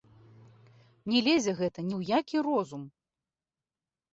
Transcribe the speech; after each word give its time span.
Не 1.11 1.19
лезе 1.27 1.51
гэта 1.59 1.79
ні 1.91 1.95
ў 1.99 2.15
які 2.19 2.37
розум! 2.49 2.83